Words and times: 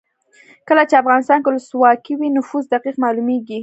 کله 0.67 0.83
چې 0.89 0.99
افغانستان 1.01 1.39
کې 1.41 1.47
ولسواکي 1.49 2.13
وي 2.15 2.29
نفوس 2.37 2.65
دقیق 2.73 2.95
مالومیږي. 3.03 3.59